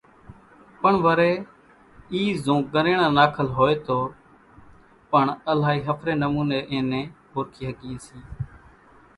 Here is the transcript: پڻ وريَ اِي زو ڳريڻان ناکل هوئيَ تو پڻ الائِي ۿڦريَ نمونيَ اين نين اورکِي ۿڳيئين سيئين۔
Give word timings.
پڻ 0.83 0.93
وريَ 1.05 1.31
اِي 2.13 2.21
زو 2.45 2.55
ڳريڻان 2.73 3.11
ناکل 3.19 3.47
هوئيَ 3.57 3.75
تو 3.87 3.97
پڻ 5.11 5.25
الائِي 5.51 5.79
ۿڦريَ 5.87 6.13
نمونيَ 6.23 6.59
اين 6.71 6.83
نين 6.91 7.05
اورکِي 7.33 7.63
ۿڳيئين 7.69 7.97
سيئين۔ 8.05 8.23